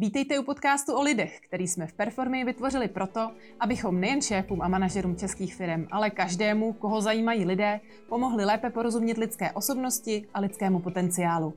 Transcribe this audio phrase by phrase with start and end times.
[0.00, 4.68] Vítejte u podcastu o lidech, který jsme v Performy vytvořili proto, abychom nejen šéfům a
[4.68, 10.78] manažerům českých firm, ale každému, koho zajímají lidé, pomohli lépe porozumět lidské osobnosti a lidskému
[10.78, 11.54] potenciálu.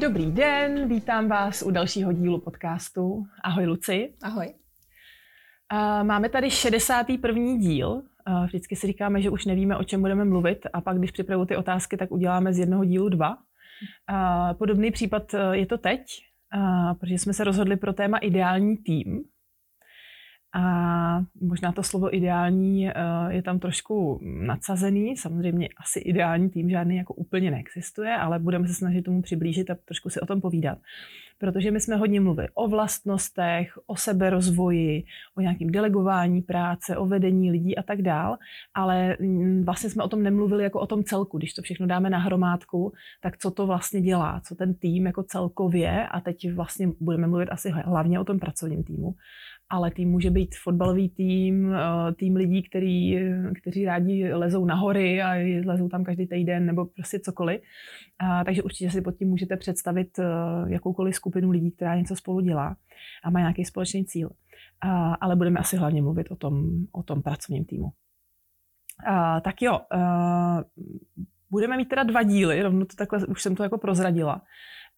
[0.00, 3.26] Dobrý den, vítám vás u dalšího dílu podcastu.
[3.44, 4.14] Ahoj Luci.
[4.22, 4.67] Ahoj.
[6.02, 7.56] Máme tady 61.
[7.58, 8.02] díl.
[8.44, 11.56] Vždycky si říkáme, že už nevíme, o čem budeme mluvit a pak, když připravu ty
[11.56, 13.36] otázky, tak uděláme z jednoho dílu dva.
[14.58, 16.00] Podobný případ je to teď,
[17.00, 19.24] protože jsme se rozhodli pro téma ideální tým.
[20.54, 22.92] A možná to slovo ideální eh,
[23.28, 25.16] je tam trošku nadsazený.
[25.16, 29.76] Samozřejmě asi ideální tým žádný jako úplně neexistuje, ale budeme se snažit tomu přiblížit a
[29.84, 30.78] trošku si o tom povídat.
[31.38, 35.04] Protože my jsme hodně mluvili o vlastnostech, o seberozvoji,
[35.36, 38.36] o nějakém delegování práce, o vedení lidí a tak dál,
[38.74, 41.38] ale mm, vlastně jsme o tom nemluvili jako o tom celku.
[41.38, 45.22] Když to všechno dáme na hromádku, tak co to vlastně dělá, co ten tým jako
[45.22, 49.14] celkově, a teď vlastně budeme mluvit asi hlavně o tom pracovním týmu,
[49.70, 53.18] ale tým může být fotbalový tým, eh, tým lidí, který,
[53.62, 55.34] kteří rádi lezou na hory a
[55.66, 57.60] lezou tam každý týden nebo prostě cokoliv.
[58.18, 60.24] A, takže určitě si pod tím můžete představit eh,
[60.66, 62.76] jakoukoliv skupinu lidí, která něco spolu dělá
[63.24, 64.30] a má nějaký společný cíl.
[64.80, 67.88] A, ale budeme asi hlavně mluvit o tom, o tom pracovním týmu.
[69.06, 70.64] A, tak jo, a, eh,
[71.50, 74.42] budeme mít teda dva díly, rovno to takhle, už jsem to jako prozradila.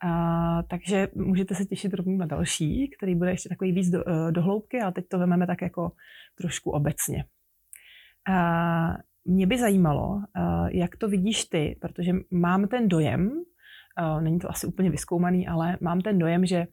[0.02, 4.32] A, takže můžete se těšit rovnou na další, který bude ještě takový víc do, eh,
[4.32, 5.92] do hloubky, ale teď to vezmeme tak jako
[6.34, 7.24] trošku obecně.
[8.30, 10.40] A, mě by zajímalo, eh,
[10.78, 13.30] jak to vidíš ty, protože mám ten dojem,
[13.98, 16.66] eh, není to asi úplně vyskoumaný, ale mám ten dojem, že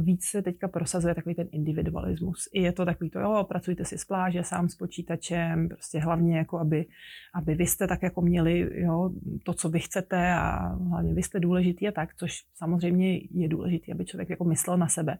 [0.00, 2.48] víc se teďka prosazuje takový ten individualismus.
[2.54, 6.38] I je to takový to, jo, pracujte si z pláže sám s počítačem, prostě hlavně
[6.38, 6.86] jako aby,
[7.34, 9.10] aby vy jste tak jako měli jo,
[9.44, 13.92] to, co vy chcete a hlavně vy jste důležitý a tak, což samozřejmě je důležité,
[13.92, 15.18] aby člověk jako myslel na sebe.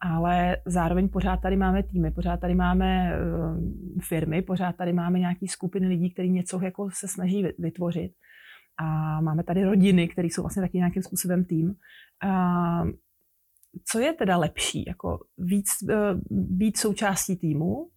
[0.00, 3.60] Ale zároveň pořád tady máme týmy, pořád tady máme uh,
[4.08, 8.12] firmy, pořád tady máme nějaký skupiny lidí, kteří něco jako se snaží vytvořit.
[8.78, 11.74] A máme tady rodiny, které jsou vlastně taky nějakým způsobem tým.
[13.84, 17.90] Co je teda lepší, jako víc uh, být součástí týmu,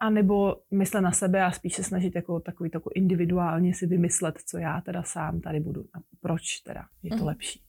[0.00, 4.58] anebo myslet na sebe a spíš se snažit jako takový jako individuálně si vymyslet, co
[4.58, 7.26] já teda sám tady budu a proč teda je to mm.
[7.26, 7.62] lepší.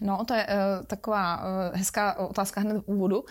[0.00, 3.24] No, to je uh, taková uh, hezká otázka hned v úvodu.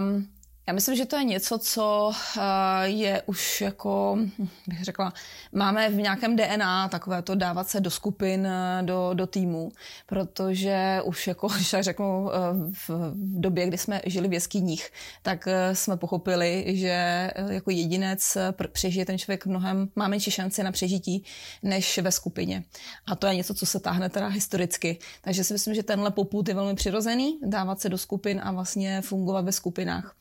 [0.00, 0.28] Um,
[0.68, 2.42] já myslím, že to je něco, co eh,
[2.84, 4.18] je už jako,
[4.66, 5.12] bych řekla,
[5.52, 9.72] máme v nějakém DNA takové to dávat se do skupin, eh, do, do týmu,
[10.06, 12.38] protože už jako, když tak řeknu, eh,
[12.72, 14.90] v, v době, kdy jsme žili v jeskyních,
[15.22, 18.36] tak jsme pochopili, že jako jedinec
[18.72, 21.24] přežije ten člověk mnohem, má menší šanci na přežití,
[21.62, 22.64] než ve skupině.
[23.06, 24.98] A to je něco, co se táhne teda historicky.
[25.20, 29.00] Takže si myslím, že tenhle poput je velmi přirozený, dávat se do skupin a vlastně
[29.00, 30.14] fungovat ve skupinách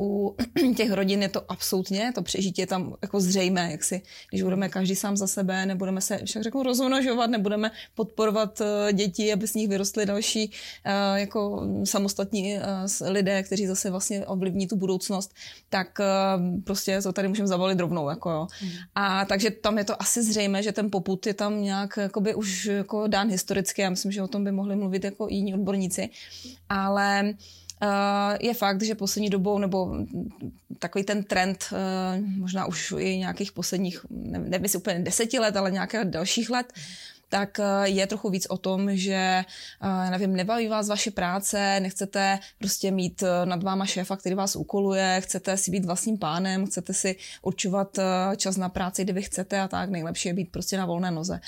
[0.00, 0.36] u
[0.76, 4.68] těch rodin je to absolutně, to přežití je tam jako zřejmé, jak si, když budeme
[4.68, 9.54] každý sám za sebe, nebudeme se však řeknu rozmnožovat, nebudeme podporovat eh, děti, aby z
[9.54, 10.52] nich vyrostly další
[10.84, 12.62] eh, jako samostatní eh,
[13.06, 15.34] lidé, kteří zase vlastně ovlivní tu budoucnost,
[15.68, 15.98] tak
[16.64, 18.08] prostě to tady můžeme zavolit rovnou.
[18.08, 18.46] Jako jo.
[18.62, 18.70] Mm.
[18.94, 22.64] A takže tam je to asi zřejmé, že ten poput je tam nějak jakoby už
[22.64, 23.82] jako dán historicky.
[23.82, 26.08] Já myslím, že o tom by mohli mluvit jako jiní odborníci.
[26.68, 27.61] Ale Uh,
[28.40, 29.94] je fakt, že poslední dobou, nebo
[30.78, 35.70] takový ten trend, uh, možná už i nějakých posledních, nevím jestli úplně deseti let, ale
[35.70, 36.72] nějakých dalších let,
[37.28, 39.44] tak uh, je trochu víc o tom, že,
[40.10, 45.56] nevím, nebaví vás vaše práce, nechcete prostě mít nad váma šéfa, který vás úkoluje, chcete
[45.56, 47.98] si být vlastním pánem, chcete si určovat
[48.36, 51.40] čas na práci, kdy vy chcete a tak, nejlepší je být prostě na volné noze.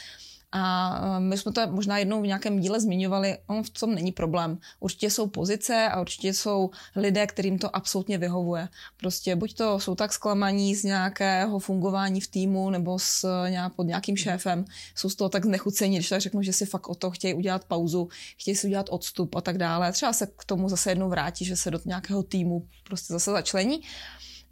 [0.56, 4.12] A eh, my jsme to možná jednou v nějakém díle zmiňovali, on v tom není
[4.12, 4.58] problém.
[4.80, 8.68] Určitě jsou pozice a určitě jsou lidé, kterým to absolutně vyhovuje.
[8.96, 13.86] Prostě buď to jsou tak zklamaní z nějakého fungování v týmu nebo s, nějak, pod
[13.86, 14.64] nějakým šéfem,
[14.94, 17.64] jsou z toho tak znechucení, když tak řeknu, že si fakt o to chtějí udělat
[17.64, 19.92] pauzu, chtějí si udělat odstup a tak dále.
[19.92, 23.82] Třeba se k tomu zase jednou vrátí, že se do nějakého týmu prostě zase začlení.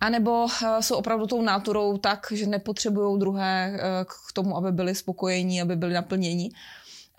[0.02, 4.72] A nebo eh, jsou opravdu tou naturou tak, že nepotřebují druhé eh, k tomu, aby
[4.72, 6.50] byli spokojení, aby byli naplnění.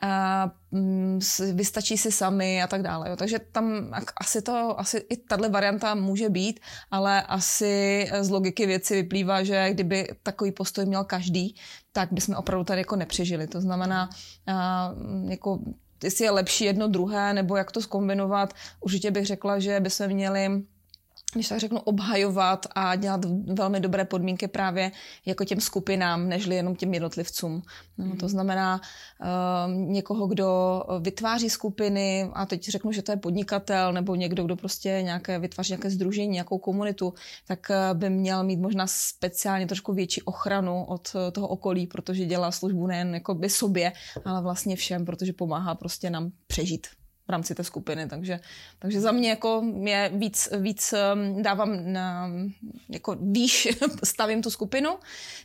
[0.01, 1.19] A mm,
[1.53, 3.09] vystačí si sami a tak dále.
[3.09, 3.15] Jo.
[3.15, 6.59] Takže tam asi, to, asi i tahle varianta může být,
[6.91, 11.55] ale asi z logiky věci vyplývá, že kdyby takový postoj měl každý,
[11.91, 13.47] tak bychom opravdu tady jako nepřežili.
[13.47, 14.09] To znamená,
[15.27, 15.59] jako
[16.03, 20.63] jestli je lepší jedno druhé, nebo jak to skombinovat, určitě bych řekla, že bychom měli
[21.33, 24.91] když tak řeknu, obhajovat a dělat velmi dobré podmínky právě
[25.25, 27.61] jako těm skupinám, nežli jenom těm jednotlivcům.
[27.97, 28.29] No, to mhm.
[28.29, 34.43] znamená uh, někoho, kdo vytváří skupiny a teď řeknu, že to je podnikatel nebo někdo,
[34.43, 37.13] kdo prostě nějaké, vytváří nějaké združení, nějakou komunitu,
[37.47, 42.25] tak uh, by měl mít možná speciálně trošku větší ochranu od uh, toho okolí, protože
[42.25, 43.91] dělá službu nejen jako by sobě,
[44.25, 46.87] ale vlastně všem, protože pomáhá prostě nám přežít
[47.27, 48.39] v rámci té skupiny, takže,
[48.79, 52.29] takže za mě jako je víc, víc um, dávám na,
[52.89, 53.67] jako výš
[54.03, 54.89] stavím tu skupinu,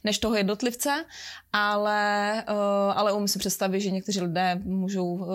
[0.05, 1.05] než toho jednotlivce,
[1.53, 5.27] ale, uh, ale umím si představit, že někteří lidé můžou uh,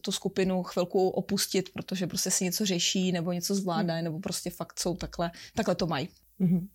[0.00, 4.80] tu skupinu chvilku opustit, protože prostě si něco řeší, nebo něco zvládají, nebo prostě fakt
[4.80, 6.08] jsou takhle, takhle to mají.
[6.40, 6.68] Mm-hmm.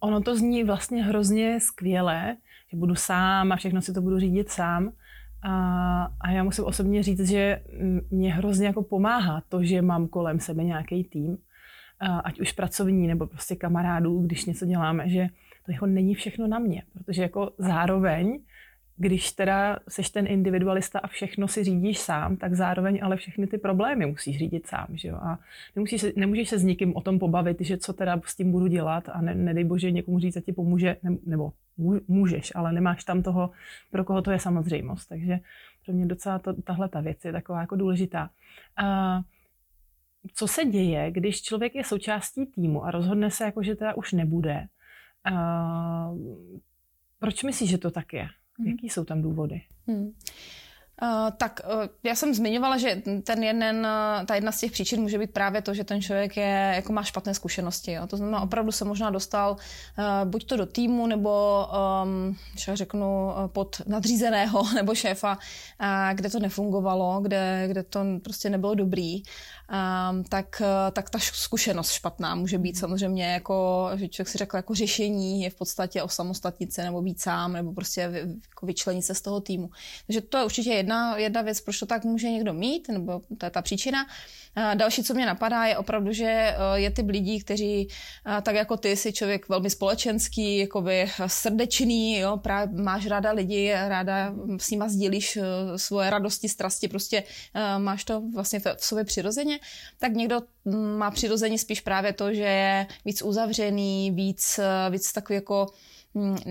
[0.00, 2.36] Ono to zní vlastně hrozně skvěle,
[2.70, 4.92] že budu sám a všechno si to budu řídit sám,
[5.44, 7.62] a, a já musím osobně říct, že
[8.10, 11.38] mě hrozně jako pomáhá to, že mám kolem sebe nějaký tým,
[12.24, 15.26] ať už pracovní nebo prostě kamarádů, když něco děláme, že
[15.66, 18.38] to jako není všechno na mě, protože jako zároveň
[18.96, 23.58] když teda seš ten individualista a všechno si řídíš sám, tak zároveň ale všechny ty
[23.58, 25.16] problémy musíš řídit sám, že jo?
[25.16, 25.38] A
[25.76, 28.66] nemusíš se, nemůžeš se s nikým o tom pobavit, že co teda s tím budu
[28.66, 31.52] dělat a ne, nedej bože někomu říct, že ti pomůže, ne, nebo
[32.08, 33.50] můžeš, ale nemáš tam toho,
[33.90, 35.08] pro koho to je samozřejmost.
[35.08, 35.38] Takže
[35.84, 38.30] pro mě docela to, tahle ta věc je taková jako důležitá.
[38.76, 39.20] A
[40.34, 44.12] co se děje, když člověk je součástí týmu a rozhodne se, jako, že teda už
[44.12, 44.66] nebude?
[45.24, 46.14] A
[47.18, 48.28] proč myslíš, že to tak je?
[48.66, 49.62] Jaký jsou tam důvody?
[49.86, 50.12] Hmm.
[51.02, 55.00] Uh, tak uh, já jsem zmiňovala, že ten jeden, uh, ta jedna z těch příčin
[55.00, 57.92] může být právě to, že ten člověk je, jako má špatné zkušenosti.
[57.92, 58.06] Jo.
[58.06, 59.56] To znamená, opravdu se možná dostal
[60.24, 61.66] buď to do týmu, nebo
[62.02, 65.38] um, že řeknu pod nadřízeného nebo šéfa,
[66.14, 70.62] kde to nefungovalo, kde, kde to prostě nebylo dobrý um, tak,
[70.92, 75.50] tak ta zkušenost špatná může být samozřejmě jako, že člověk si řekl, jako řešení je
[75.50, 78.00] v podstatě o samostatnice nebo být sám, nebo prostě
[78.48, 79.70] jako vyčlenit se z toho týmu.
[80.06, 83.46] Takže to je určitě jedna, jedna věc, proč to tak může někdo mít, nebo to
[83.46, 84.06] je ta příčina.
[84.74, 88.76] Další, co mě napadá, je opravdu, že eh, je typ lidí, kteří eh, tak jako
[88.76, 94.88] ty jsi člověk velmi společenský, jakoby srdečný, jo, právě máš ráda lidi, ráda s nima
[94.88, 95.38] sdílíš
[95.76, 97.22] svoje radosti, strasti, prostě
[97.78, 99.58] máš to vlastně v sobě přirozeně
[99.98, 105.12] tak někdo mm, má přirozeně spíš právě to, že je víc uzavřený, víc, eh, víc
[105.12, 105.66] takový jako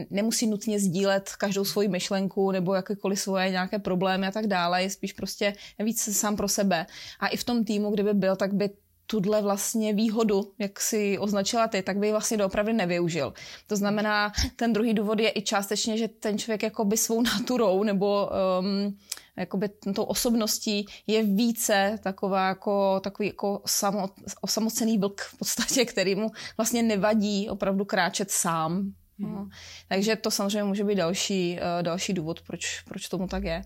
[0.10, 4.90] nemusí nutně sdílet každou svoji myšlenku nebo jakékoliv svoje nějaké problémy a tak dále, je
[4.90, 6.86] spíš prostě víc sám pro sebe.
[7.20, 8.70] A i v tom týmu, kdyby byl, tak by
[9.08, 13.34] tuhle vlastně výhodu, jak si označila ty, tak by ji vlastně doopravdy nevyužil.
[13.68, 17.84] To znamená, ten druhý důvod je i částečně, že ten člověk jako by svou naturou
[17.84, 18.98] nebo um,
[19.38, 24.10] jakoby tou osobností je více taková jako, takový jako samo,
[24.42, 28.94] osamocený vlk v podstatě, který mu vlastně nevadí opravdu kráčet sám.
[29.20, 29.30] No.
[29.30, 29.50] Hmm.
[29.88, 33.62] Takže to samozřejmě může být další, uh, další důvod, proč, proč tomu tak je.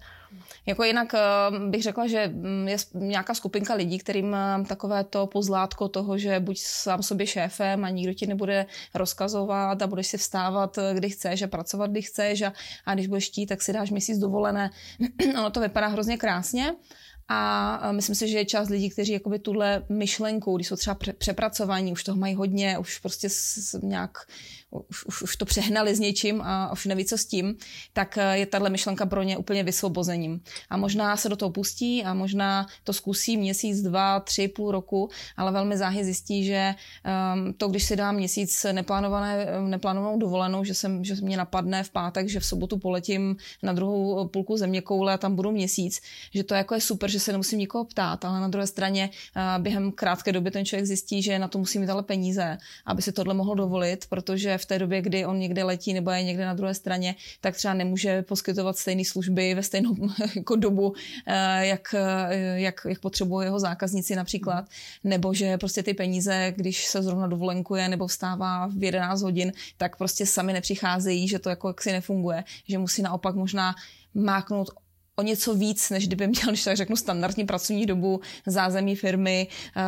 [0.66, 1.20] Jako jinak eh,
[1.70, 6.40] bych řekla, že mm, je nějaká skupinka lidí, kterým eh, takové to pozlátko toho, že
[6.40, 11.10] buď sám sobě šéfem a nikdo ti nebude rozkazovat a budeš si vstávat, eh, kdy
[11.10, 12.54] chceš a pracovat, kdy chceš a,
[12.86, 14.70] a když budeš chtít, tak si dáš měsíc dovolené.
[15.40, 16.76] ono to vypadá hrozně krásně,
[17.30, 21.92] a myslím si, že je část lidí, kteří jakoby tuhle myšlenku, když jsou třeba přepracovaní,
[21.92, 23.28] už toho mají hodně, už prostě
[23.82, 24.18] nějak
[24.72, 27.56] už, už, už to přehnali s něčím a už neví, co s tím,
[27.94, 30.42] tak eh, je tahle myšlenka pro ně úplně vysvobozením.
[30.70, 35.10] A možná se do toho pustí a možná to zkusí měsíc, dva, tři, půl roku,
[35.38, 36.76] ale velmi záhy zjistí, že
[37.36, 41.90] um, to, když si dám měsíc neplánované, neplánovanou dovolenou, že, jsem, že mě napadne v
[41.90, 46.02] pátek, že v sobotu poletím na druhou půlku země koule a tam budu měsíc,
[46.34, 49.64] že to jako je super, že se nemusím nikoho ptát, ale na druhé straně uh,
[49.64, 53.12] během krátké doby ten člověk zjistí, že na to musí mít ale peníze, aby si
[53.12, 56.54] tohle mohl dovolit, protože v té době, kdy on někde letí nebo je někde na
[56.54, 59.96] druhé straně, tak třeba nemůže poskytovat stejné služby ve stejnou
[60.36, 60.94] jako dobu,
[61.26, 64.66] eh, jak, eh, jak, jak potřebují jeho zákazníci například,
[65.04, 69.98] nebo že prostě ty peníze, když se zrovna dovolenkuje nebo vstává v 11 hodin, tak
[69.98, 73.76] prostě sami nepřicházejí, že to jako jaksi nefunguje, že musí naopak možná
[74.14, 74.70] máknout
[75.20, 79.48] o něco víc, než kdyby měl, když tak řeknu, standardní pracovní dobu, zázemí firmy,
[79.78, 79.82] eh,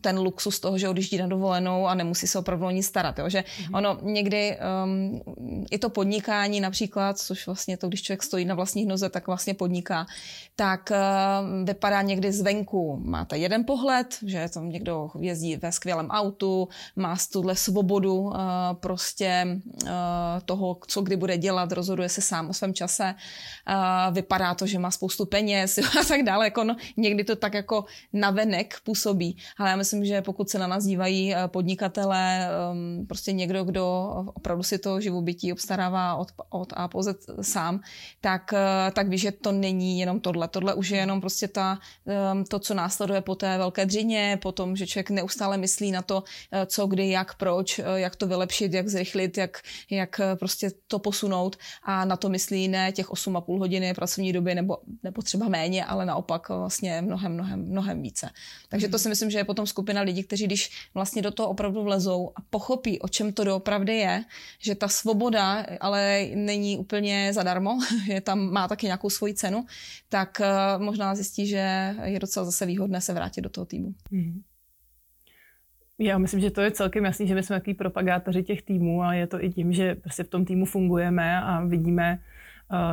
[0.00, 3.18] ten luxus toho, že odjíždí na dovolenou a nemusí se opravdu o ní starat.
[3.18, 3.28] Jo?
[3.28, 3.76] Že mm-hmm.
[3.76, 5.22] ono někdy um,
[5.70, 9.54] i to podnikání například, což vlastně to, když člověk stojí na vlastních noze, tak vlastně
[9.54, 10.06] podniká,
[10.56, 13.00] tak uh, vypadá někdy zvenku.
[13.04, 18.34] Máte jeden pohled, že tam někdo jezdí ve skvělém autu, má tuhle svobodu uh,
[18.72, 19.90] prostě uh,
[20.44, 23.14] toho, co kdy bude dělat, rozhoduje se sám o svém čase,
[23.68, 26.46] uh, vypadá to to, že má spoustu peněz a tak dále.
[26.46, 29.36] Jako no, někdy to tak jako navenek působí.
[29.58, 33.84] Ale já myslím, že pokud se na nás dívají eh, podnikatelé, ehm, prostě někdo, kdo
[34.34, 37.80] opravdu si to živobytí obstarává od, od A po Z sám,
[38.20, 40.48] tak, eh, tak ví, že to není jenom tohle.
[40.48, 44.76] Tohle už je jenom prostě ta, ehm, to, co následuje po té velké dřině, potom,
[44.76, 48.88] že člověk neustále myslí na to, eh, co, kdy, jak, proč, jak to vylepšit, jak
[48.88, 54.32] zrychlit, jak, jak prostě to posunout a na to myslí ne těch 8,5 hodiny pracovní
[54.32, 58.30] doby nebo, nebo třeba méně, ale naopak vlastně mnohem, mnohem, mnohem více.
[58.68, 61.82] Takže to si myslím, že je potom skupina lidí, kteří když vlastně do toho opravdu
[61.82, 64.24] vlezou a pochopí, o čem to doopravdy je,
[64.58, 69.64] že ta svoboda ale není úplně zadarmo, že tam má taky nějakou svoji cenu,
[70.08, 73.94] tak eh, možná zjistí, že je docela zase výhodné se vrátit do toho týmu.
[74.12, 74.42] Mm-hmm.
[75.98, 79.14] Já myslím, že to je celkem jasný, že my jsme takový propagátoři těch týmů a
[79.14, 82.18] je to i tím, že prostě v tom týmu fungujeme a vidíme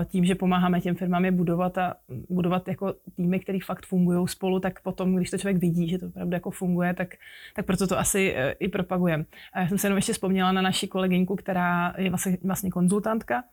[0.06, 1.96] tím, že pomáháme těm firmám je budovat a
[2.30, 6.08] budovat jako týmy, které fakt fungují spolu, tak potom, když to člověk vidí, že to
[6.08, 7.16] opravdu jako funguje, tak,
[7.56, 9.26] tak proto to asi uh, i propagujeme.
[9.56, 13.44] Já jsem se jenom ještě vzpomněla na naši kolegyňku, která je vlastně, vlastně konzultantka,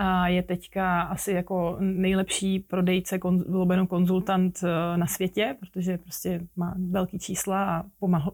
[0.00, 3.18] a je teďka asi jako nejlepší prodejce,
[3.48, 7.84] lobeno konzultant eh, na světě, protože prostě má velký čísla a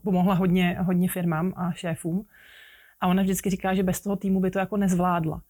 [0.02, 2.26] pomohla hodně, hodně firmám a šéfům.
[3.04, 5.42] A ona vždycky říká, že bez toho týmu by to jako nezvládla.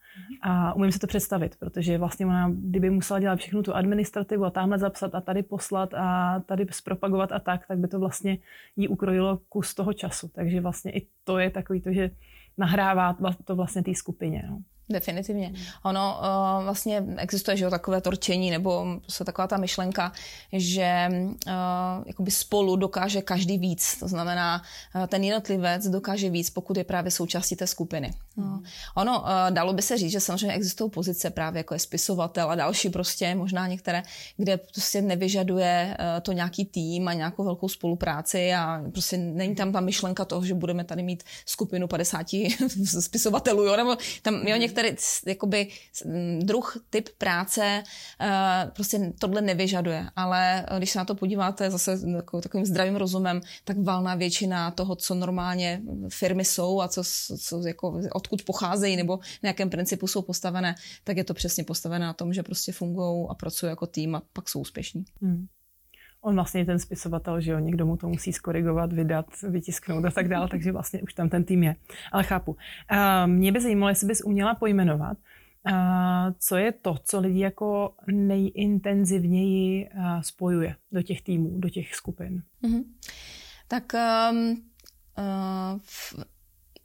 [0.42, 4.50] A umím si to představit, protože vlastně ona, kdyby musela dělat všechnu tu administrativu a
[4.50, 8.38] tamhle zapsat a tady poslat a tady zpropagovat a tak, tak by to vlastně
[8.76, 10.28] jí ukrojilo kus toho času.
[10.28, 12.10] Takže vlastně i to je takový to, že
[12.58, 14.44] nahrává to vlastně té skupině.
[14.50, 14.58] No.
[14.88, 15.52] Definitivně.
[15.82, 20.12] Ono uh, vlastně existuje že jo, takové torčení nebo se taková ta myšlenka,
[20.52, 21.52] že uh,
[22.06, 23.96] jakoby spolu dokáže každý víc.
[23.98, 24.62] To znamená,
[24.94, 28.14] uh, ten jednotlivec dokáže víc, pokud je právě součástí té skupiny.
[28.36, 28.62] No.
[28.94, 32.54] Ono uh, dalo by se říct, že samozřejmě existují pozice právě jako je spisovatel a
[32.54, 34.02] další prostě, možná některé,
[34.36, 39.72] kde prostě nevyžaduje uh, to nějaký tým a nějakou velkou spolupráci a prostě není tam
[39.72, 42.26] ta myšlenka toho, že budeme tady mít skupinu 50
[43.00, 45.68] spisovatelů, jo, nebo tam, jo, některý jakoby
[46.38, 47.82] druh, typ práce
[48.20, 53.40] uh, prostě tohle nevyžaduje, ale když se na to podíváte zase jako takovým zdravým rozumem,
[53.64, 57.02] tak valná většina toho, co normálně firmy jsou a co,
[57.38, 62.06] co jako odkud pocházejí nebo na jakém principu jsou postavené, tak je to přesně postavené
[62.06, 65.04] na tom, že prostě fungují a pracují jako tým a pak jsou úspěšní.
[65.22, 65.46] Hmm.
[66.20, 70.10] On vlastně je ten spisovatel, že jo, někdo mu to musí skorigovat, vydat, vytisknout a
[70.10, 71.76] tak dále, takže vlastně už tam ten tým je.
[72.12, 72.52] Ale chápu.
[72.52, 75.18] Uh, mě by zajímalo, jestli bys uměla pojmenovat,
[75.66, 75.72] uh,
[76.38, 82.42] co je to, co lidi jako nejintenzivněji uh, spojuje do těch týmů, do těch skupin.
[82.62, 82.84] Mm-hmm.
[83.68, 83.92] Tak
[84.30, 84.62] um,
[85.18, 85.80] uh,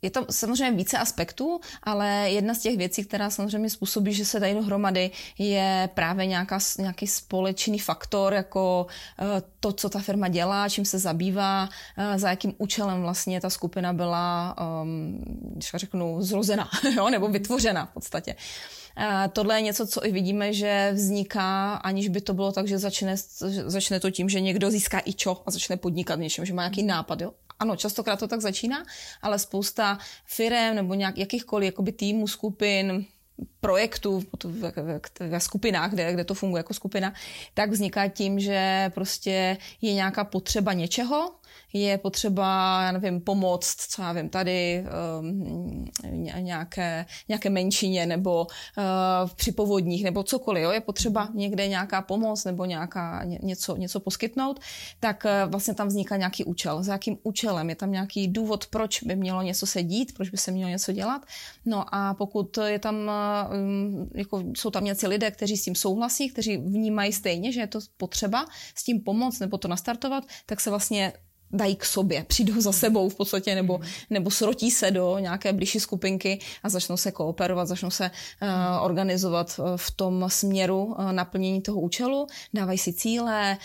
[0.01, 4.39] je to samozřejmě více aspektů, ale jedna z těch věcí, která samozřejmě způsobí, že se
[4.39, 8.87] dají dohromady, je právě nějaká, nějaký společný faktor, jako
[9.19, 13.49] eh, to, co ta firma dělá, čím se zabývá, eh, za jakým účelem vlastně ta
[13.49, 15.23] skupina byla, um,
[15.55, 18.35] když řeknu, zrozena, jo, nebo vytvořena v podstatě.
[19.33, 23.15] Tohle je něco, co i vidíme, že vzniká, aniž by to bylo tak, že začne,
[23.65, 26.83] začne to tím, že někdo získá i čo a začne podnikat něčem, že má nějaký
[26.83, 27.21] nápad.
[27.21, 27.31] Jo?
[27.59, 28.83] Ano, častokrát to tak začíná,
[29.21, 33.05] ale spousta firm nebo nějak, jakýchkoliv jakoby týmů, skupin,
[33.59, 34.23] projektů
[35.19, 37.13] ve skupinách, kde, kde to funguje jako skupina,
[37.53, 41.31] tak vzniká tím, že prostě je nějaká potřeba něčeho,
[41.73, 44.85] je potřeba, já nevím, pomoct, co já vím, tady
[45.19, 45.85] um,
[46.39, 52.45] nějaké, nějaké menšině nebo uh, při povodních nebo cokoliv, jo, je potřeba někde nějaká pomoc
[52.45, 54.59] nebo nějaká, ně, něco, něco poskytnout,
[54.99, 56.83] tak uh, vlastně tam vzniká nějaký účel.
[56.83, 57.69] Za jakým účelem?
[57.69, 60.91] Je tam nějaký důvod, proč by mělo něco se dít, proč by se mělo něco
[60.91, 61.21] dělat?
[61.65, 66.29] No a pokud je tam, um, jako jsou tam nějací lidé, kteří s tím souhlasí,
[66.29, 70.69] kteří vnímají stejně, že je to potřeba s tím pomoct nebo to nastartovat, tak se
[70.69, 71.13] vlastně
[71.51, 73.85] dají k sobě, přijdou za sebou v podstatě, nebo, hmm.
[74.09, 78.49] nebo srotí se do nějaké blížší skupinky a začnou se kooperovat, začnou se uh,
[78.85, 83.57] organizovat uh, v tom směru uh, naplnění toho účelu, dávají si cíle,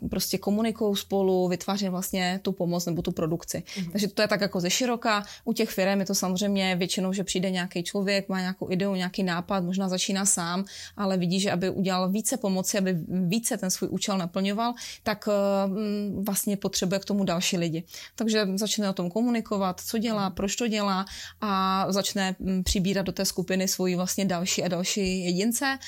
[0.00, 3.62] uh, prostě komunikují spolu, vytváří vlastně tu pomoc nebo tu produkci.
[3.78, 3.90] Mm.
[3.92, 5.24] Takže to je tak jako ze široka.
[5.44, 9.22] U těch firm je to samozřejmě většinou, že přijde nějaký člověk, má nějakou ideu, nějaký
[9.22, 10.64] nápad, možná začíná sám,
[10.96, 14.72] ale vidí, že aby udělal více pomoci, aby více ten svůj účel naplňoval,
[15.02, 17.84] tak uh, vlastně potřebuje k tomu firmu další lidi.
[18.16, 21.04] Takže začne o tom komunikovat, co dělá, proč to dělá
[21.40, 25.78] a začne mm, přibírat do té skupiny svoji vlastně další a další jedince.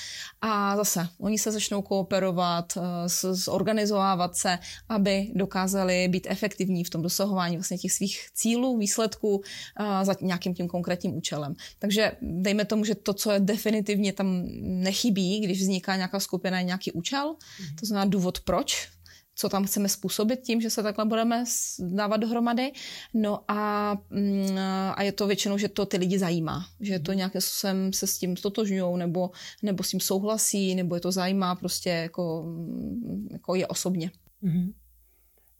[0.41, 7.01] A zase oni se začnou kooperovat, eh, zorganizovávat se, aby dokázali být efektivní v tom
[7.01, 11.55] dosahování vlastně těch svých cílů, výsledků eh, za nějakým tím konkrétním účelem.
[11.79, 16.63] Takže dejme tomu, že to, co je definitivně tam nechybí, když vzniká nějaká skupina, je
[16.63, 17.35] nějaký účel,
[17.79, 18.94] to znamená důvod proč,
[19.35, 21.43] co tam chceme způsobit tím, že se takhle budeme
[21.79, 22.71] dávat dohromady.
[23.13, 24.57] No a, mm,
[24.95, 28.17] a je to většinou, že to ty lidi zajímá, že to nějakým způsobem se s
[28.17, 29.31] tím stotožňují nebo,
[29.63, 34.11] nebo s tím souhlasí, nebo je to zajímá prostě jako, mm, jako je osobně.
[34.43, 34.73] Mm-hmm.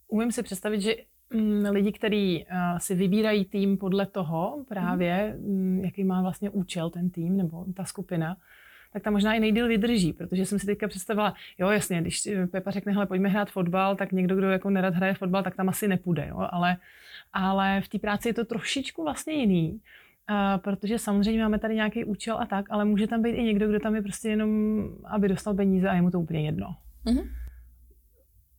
[0.07, 0.95] Umím si představit, že
[1.33, 5.79] mm, lidi, kteří uh, si vybírají tým podle toho právě, mm.
[5.79, 8.37] jaký má vlastně účel ten tým nebo ta skupina,
[8.95, 12.71] tak tam možná i nejdýl vydrží, protože jsem si teďka představila, jo jasně, když Pepa
[12.71, 15.87] řekne, hele, pojďme hrát fotbal, tak někdo, kdo jako nerad hraje fotbal, tak tam asi
[15.87, 16.47] nepůjde, jo?
[16.51, 16.77] Ale,
[17.33, 19.71] ale v té práci je to trošičku vlastně jiný,
[20.29, 23.67] uh, protože samozřejmě máme tady nějaký účel a tak, ale může tam být i někdo,
[23.67, 24.49] kdo tam je prostě jenom,
[25.05, 26.75] aby dostal peníze a je mu to úplně jedno.
[27.05, 27.44] Mm-hmm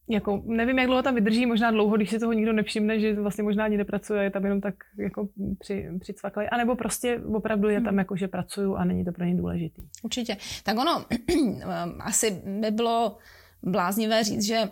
[0.09, 3.45] jako, nevím, jak dlouho tam vydrží, možná dlouho, když si toho nikdo nevšimne, že vlastně
[3.45, 7.89] možná ani nepracuje, je tam jenom tak jako při, přicvaklej, anebo prostě opravdu je tam
[7.89, 7.99] hmm.
[7.99, 9.83] jako, že pracuju a není to pro ně důležitý.
[10.03, 10.37] Určitě.
[10.65, 11.05] Tak ono,
[12.01, 13.17] asi by bylo
[13.63, 14.63] bláznivé říct, že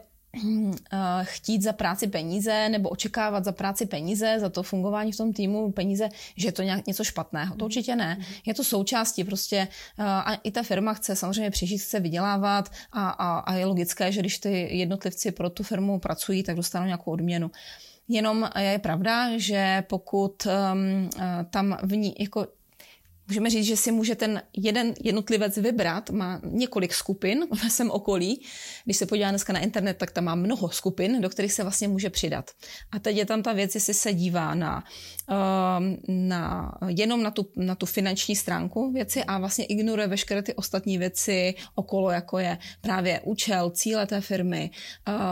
[1.22, 5.72] chtít za práci peníze nebo očekávat za práci peníze, za to fungování v tom týmu
[5.72, 7.56] peníze, že je to nějak něco špatného.
[7.56, 8.18] To určitě ne.
[8.46, 9.56] Je to součástí prostě
[9.98, 14.12] eh, a i ta firma chce samozřejmě přežít, chce vydělávat a, a, a je logické,
[14.12, 17.50] že když ty jednotlivci pro tu firmu pracují, tak dostanou nějakou odměnu.
[18.08, 21.10] Jenom je pravda, že pokud um,
[21.50, 22.46] tam v ní, jako
[23.28, 28.42] Můžeme říct, že si může ten jeden jednotlivec vybrat, má několik skupin ve svém okolí.
[28.84, 31.88] Když se podívá dneska na internet, tak tam má mnoho skupin, do kterých se vlastně
[31.88, 32.50] může přidat.
[32.92, 34.84] A teď je tam ta věc, jestli se dívá na,
[35.30, 40.54] ehm, na jenom na tu, na tu finanční stránku věci a vlastně ignoruje veškeré ty
[40.54, 44.70] ostatní věci okolo, jako je právě účel, cíle té firmy,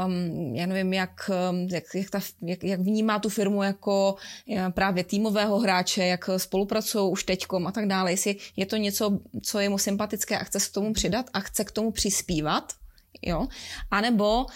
[0.07, 4.15] um, já nevím, jak, ehm, jak, jak, ta, jak, jak vnímá tu firmu jako
[4.57, 8.77] eh, právě týmového hráče, jak spolupracují už teďkom a tak tak dále, jestli je to
[8.77, 11.91] něco, co je mu sympatické a chce se k tomu přidat a chce k tomu
[11.91, 12.73] přispívat,
[13.23, 13.47] jo,
[13.91, 14.49] a nebo uh,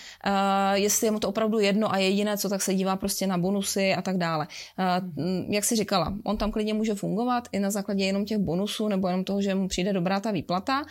[0.75, 3.95] jestli je mu to opravdu jedno a jediné, co tak se dívá prostě na bonusy
[3.95, 4.47] a tak dále.
[4.79, 8.89] Uh, jak si říkala, on tam klidně může fungovat i na základě jenom těch bonusů
[8.89, 10.85] nebo jenom toho, že mu přijde dobrá ta výplata,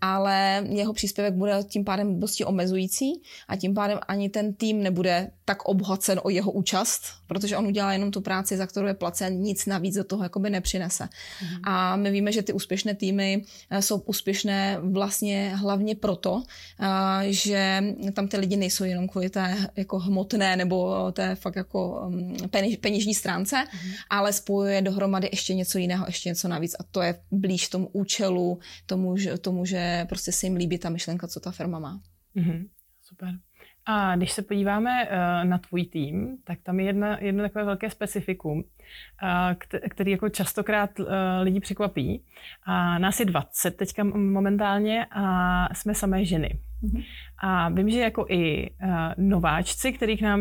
[0.00, 5.30] ale jeho příspěvek bude tím pádem dosti omezující a tím pádem ani ten tým nebude
[5.44, 9.40] tak obohacen o jeho účast, protože on udělá jenom tu práci, za kterou je placen,
[9.40, 11.08] nic navíc do toho jakoby nepřinese.
[11.42, 11.48] Mm.
[11.64, 16.42] A my víme, že ty úspěšné týmy eh, jsou úspěšné vlastně hlavně proto,
[16.80, 17.82] eh, že
[18.12, 22.36] tam ty lidi nejsou jenom kvůli té jako hmotné nebo té fakt jako mm,
[22.80, 23.90] peněžní stránce, mm.
[24.10, 28.58] ale spojuje dohromady ještě něco jiného, ještě něco navíc a to je blíž tomu účelu,
[28.86, 32.02] tomu, tomu, že prostě se jim líbí ta myšlenka, co ta firma má.
[32.36, 32.68] Mm-hmm.
[33.02, 33.34] Super.
[33.90, 37.90] A když se podíváme uh, na tvůj tým, tak tam je jedna, jedno takové velké
[37.90, 38.62] specifikum, uh,
[39.90, 41.06] který jako častokrát uh,
[41.42, 42.24] lidi překvapí.
[42.64, 46.58] A nás je 20 teďka momentálně a jsme samé ženy.
[46.82, 47.04] Mm-hmm.
[47.38, 48.70] A vím, že jako i
[49.16, 50.40] nováčci, kteří k nám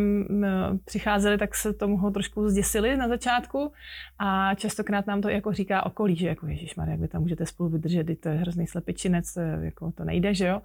[0.86, 3.72] přicházeli, tak se tomu trošku zděsili na začátku
[4.20, 6.46] a častokrát nám to jako říká okolí, že jako
[6.78, 10.48] Maria, jak vy tam můžete spolu vydržet, to je hrozný slepičinec, jako to nejde, že
[10.48, 10.62] jo.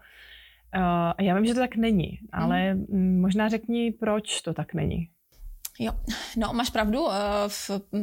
[0.76, 3.20] Uh, já vím, že to tak není, ale mm.
[3.20, 5.08] možná řekni, proč to tak není.
[5.78, 5.92] Jo,
[6.36, 7.06] no máš pravdu,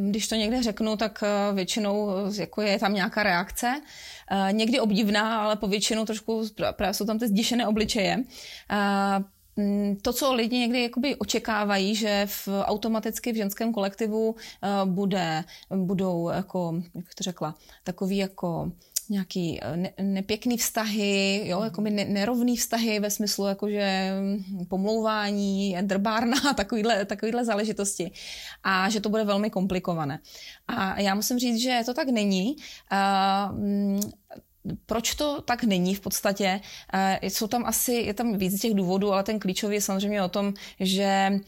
[0.10, 3.82] když to někde řeknu, tak většinou jako je tam nějaká reakce,
[4.52, 6.44] někdy obdivná, ale po většinu trošku
[6.78, 8.24] právě jsou tam ty zděšené obličeje.
[10.02, 14.36] To, co lidi někdy jakoby očekávají, že v, automaticky v ženském kolektivu
[14.86, 15.44] bude,
[15.76, 18.72] budou, jako, jak bych to řekla, takový jako
[19.10, 25.78] nějaký eh, ne, nepěkný vztahy, jo, jako by nerovný vztahy ve smyslu jakože hm, pomlouvání,
[25.82, 28.12] drbárna, takovýhle, takovýhle záležitosti.
[28.64, 30.20] A že to bude velmi komplikované.
[30.68, 32.56] A já musím říct, že to tak není.
[32.92, 34.00] Uh,
[34.86, 36.62] proč to tak není v podstatě?
[37.22, 40.54] Jsou tam asi, je tam víc těch důvodů, ale ten klíčový je samozřejmě o tom,
[40.80, 41.40] že,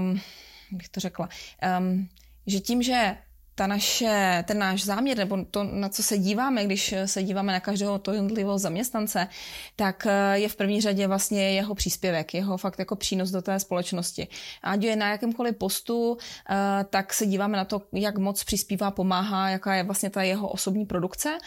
[0.00, 0.20] um,
[0.70, 1.28] bych to řekla,
[1.78, 2.08] um,
[2.46, 3.16] že tím, že
[3.62, 7.60] ta naše, ten náš záměr, nebo to, na co se díváme, když se díváme na
[7.60, 9.28] každého toho jednotlivého zaměstnance,
[9.76, 13.60] tak eh, je v první řadě vlastně jeho příspěvek, jeho fakt jako přínos do té
[13.60, 14.28] společnosti.
[14.62, 16.18] Ať je na jakémkoliv postu,
[16.50, 16.54] eh,
[16.90, 20.86] tak se díváme na to, jak moc přispívá, pomáhá, jaká je vlastně ta jeho osobní
[20.86, 21.38] produkce.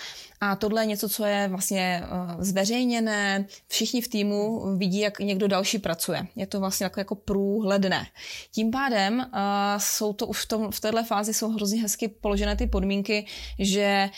[0.42, 2.04] A tohle je něco, co je vlastně
[2.40, 6.28] zveřejněné, všichni v týmu vidí, jak někdo další pracuje.
[6.36, 8.06] Je to vlastně jako, jako průhledné.
[8.52, 9.26] Tím pádem
[9.78, 13.26] jsou to už v, tom, v této fázi jsou hrozně hezky položené ty podmínky,
[13.60, 14.10] že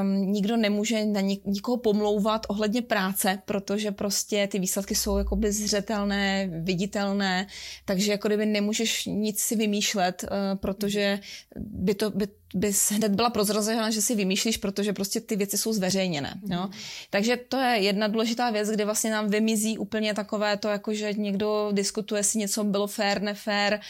[0.00, 5.52] um, nikdo nemůže na nik, nikoho pomlouvat ohledně práce, protože prostě ty výsledky jsou jakoby
[5.52, 7.46] zřetelné, viditelné,
[7.84, 11.20] takže jako kdyby nemůžeš nic si vymýšlet, uh, protože
[11.56, 15.72] by to, by bys hned byla prozrazena, že si vymýšlíš, protože prostě ty věci jsou
[15.72, 16.34] zveřejněné.
[16.42, 16.52] Mm.
[16.52, 16.68] Jo?
[17.10, 21.12] Takže to je jedna důležitá věc, kde vlastně nám vymizí úplně takové to, jako že
[21.12, 23.80] někdo diskutuje, si něco bylo fair, nefér,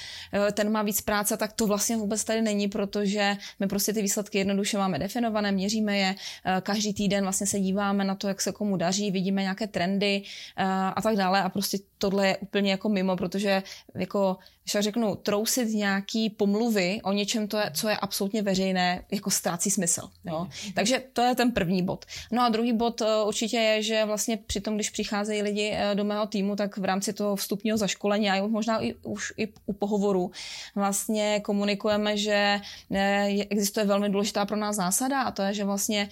[0.53, 4.39] ten má víc práce, tak to vlastně vůbec tady není, protože my prostě ty výsledky
[4.39, 8.53] jednoduše máme definované, měříme je, eh, každý týden vlastně se díváme na to, jak se
[8.53, 10.23] komu daří, vidíme nějaké trendy
[10.57, 10.65] eh,
[10.97, 13.63] a tak dále a prostě tohle je úplně jako mimo, protože
[13.95, 14.37] jako
[14.69, 19.31] když tak řeknu, trousit nějaký pomluvy o něčem, to je, co je absolutně veřejné, jako
[19.31, 20.09] ztrácí smysl.
[20.25, 20.47] Jo?
[20.75, 22.05] Takže to je ten první bod.
[22.33, 25.95] No a druhý bod eh, určitě je, že vlastně při tom, když přicházejí lidi eh,
[25.95, 29.73] do mého týmu, tak v rámci toho vstupního zaškolení a možná i, už i u
[29.73, 30.31] pohovoru
[30.75, 32.61] vlastně komunikujeme, že
[32.93, 36.09] eh, existuje velmi důležitá pro nás zásada a to je, že vlastně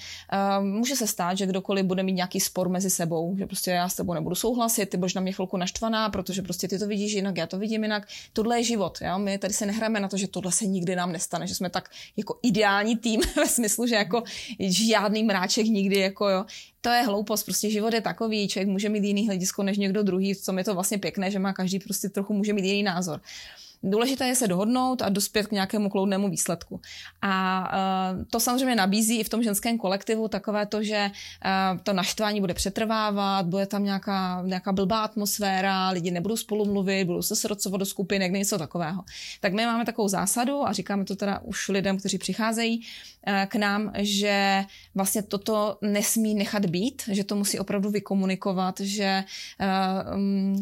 [0.60, 3.94] může se stát, že kdokoliv bude mít nějaký spor mezi sebou, že prostě já s
[3.94, 7.36] tebou nebudu souhlasit, ty budeš na mě chvilku naštvaná, protože prostě ty to vidíš jinak,
[7.36, 8.08] já to vidím jinak.
[8.46, 8.98] Tohle je život.
[9.00, 9.18] Jo?
[9.18, 11.90] My tady se nehráme na to, že tohle se nikdy nám nestane, že jsme tak
[12.16, 14.22] jako ideální tým ve smyslu, že jako
[14.60, 16.44] žádný mráček nikdy jako jo.
[16.80, 20.36] To je hloupost, prostě život je takový, člověk může mít jiný hledisko než někdo druhý,
[20.36, 23.20] co mi to vlastně pěkné, že má každý prostě trochu může mít jiný názor.
[23.82, 26.80] Důležité je se dohodnout a dospět k nějakému kloudnému výsledku.
[27.22, 27.64] A
[28.16, 32.40] uh, to samozřejmě nabízí i v tom ženském kolektivu takové to, že uh, to naštvání
[32.40, 37.78] bude přetrvávat, bude tam nějaká, nějaká blbá atmosféra, lidi nebudou spolu mluvit, budou se srocovat
[37.78, 39.02] do skupinek, něco takového.
[39.40, 43.54] Tak my máme takovou zásadu a říkáme to teda už lidem, kteří přicházejí uh, k
[43.54, 49.24] nám, že vlastně toto nesmí nechat být, že to musí opravdu vykomunikovat, že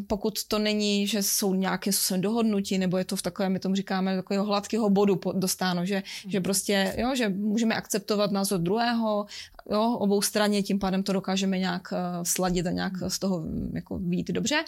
[0.07, 4.17] pokud to není, že jsou nějaké dohodnutí nebo je to v takovém, my tomu říkáme,
[4.17, 9.27] takového hladkého bodu dostáno, že, že prostě, jo, že můžeme akceptovat názor druhého,
[9.71, 13.71] jo, obou straně, tím pádem to dokážeme nějak uh, sladit a nějak z toho mm,
[13.75, 14.65] jako vít dobře.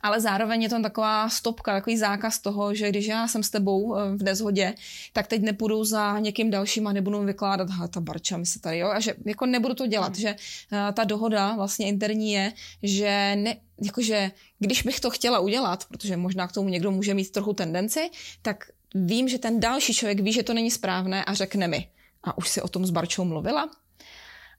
[0.00, 3.82] Ale zároveň je tam taková stopka, takový zákaz toho, že když já jsem s tebou
[3.82, 4.74] uh, v nezhodě,
[5.12, 8.78] tak teď nepůjdu za někým dalším a nebudu vykládat, ha, ta barča mi se tady,
[8.78, 10.20] jo, a že jako nebudu to dělat, hmm.
[10.20, 10.30] že
[10.72, 12.52] uh, ta dohoda vlastně interní je,
[12.82, 17.30] že ne, jakože když bych to chtěla udělat, protože možná k tomu někdo může mít
[17.30, 18.10] trochu tendenci,
[18.42, 21.88] tak vím, že ten další člověk ví, že to není správné a řekne mi.
[22.22, 23.70] A už si o tom s Barčou mluvila?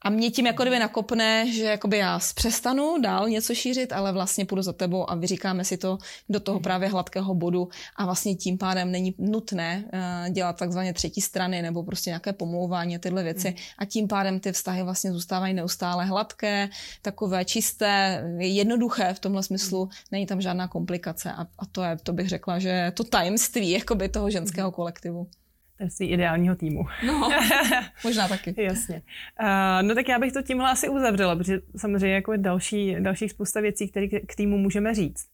[0.06, 4.46] A mě tím jako kdyby nakopne, že jakoby já přestanu dál něco šířit, ale vlastně
[4.46, 5.98] půjdu za tebou a vyříkáme si to
[6.30, 7.70] do toho právě hladkého bodu.
[7.96, 13.00] A vlastně tím pádem není nutné uh, dělat takzvaně třetí strany nebo prostě nějaké pomlouvání
[13.00, 13.50] tyhle věci.
[13.50, 13.56] Mm.
[13.78, 16.70] a tím pádem ty vztahy vlastně zůstávají neustále hladké,
[17.02, 21.32] takové čisté, jednoduché v tomhle smyslu, není tam žádná komplikace.
[21.32, 25.28] A, a to je, to bych řekla, že to tajemství jakoby toho ženského kolektivu
[25.78, 26.86] tajemství ideálního týmu.
[27.08, 27.30] No,
[28.04, 28.64] možná taky.
[28.64, 29.02] Jasně.
[29.42, 33.62] Uh, no tak já bych to tímhle asi uzavřela, protože samozřejmě jako další, dalších spousta
[33.62, 35.28] věcí, které k týmu můžeme říct.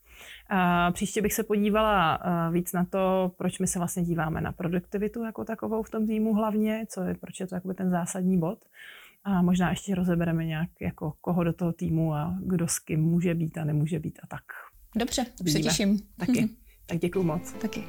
[0.51, 4.51] Uh, příště bych se podívala uh, víc na to, proč my se vlastně díváme na
[4.51, 8.39] produktivitu jako takovou v tom týmu hlavně, co je, proč je to jakoby ten zásadní
[8.39, 8.59] bod.
[9.23, 13.35] A možná ještě rozebereme nějak, jako koho do toho týmu a kdo s kým může
[13.35, 14.43] být a nemůže být a tak.
[14.95, 15.99] Dobře, už se těším.
[16.17, 16.49] Taky.
[16.85, 17.51] tak děkuju moc.
[17.51, 17.83] Taky.